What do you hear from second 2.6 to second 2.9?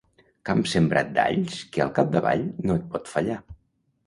no et